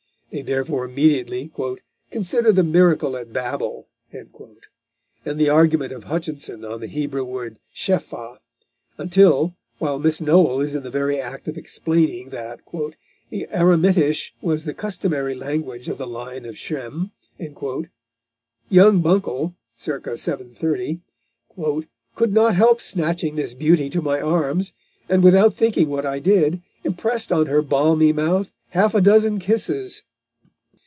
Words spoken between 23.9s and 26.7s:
my arms, and without thinking what I did,